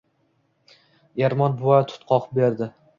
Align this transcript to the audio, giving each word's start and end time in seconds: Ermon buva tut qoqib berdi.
Ermon 1.29 1.57
buva 1.61 1.81
tut 1.93 2.11
qoqib 2.13 2.39
berdi. 2.43 2.75